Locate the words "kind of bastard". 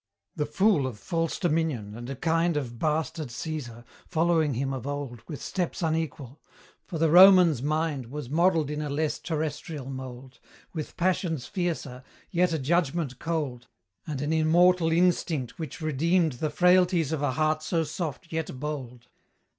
2.15-3.29